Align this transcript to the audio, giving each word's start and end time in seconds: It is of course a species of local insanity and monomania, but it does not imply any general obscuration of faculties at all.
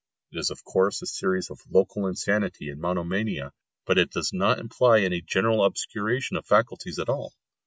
It 0.31 0.39
is 0.39 0.49
of 0.49 0.63
course 0.63 1.03
a 1.03 1.05
species 1.05 1.51
of 1.51 1.61
local 1.69 2.07
insanity 2.07 2.71
and 2.71 2.81
monomania, 2.81 3.53
but 3.85 3.99
it 3.99 4.09
does 4.09 4.33
not 4.33 4.57
imply 4.57 5.01
any 5.01 5.21
general 5.21 5.63
obscuration 5.63 6.37
of 6.37 6.45
faculties 6.47 6.97
at 6.97 7.07
all. 7.07 7.35